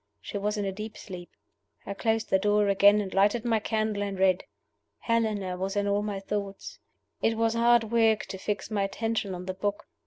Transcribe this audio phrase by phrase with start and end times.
[0.19, 1.29] She was in a deep sleep:
[1.85, 4.45] I closed the door again and lighted my candle and read.
[4.97, 6.79] Helena was in all my thoughts;
[7.21, 9.83] it was hard work to fix my attention on the book.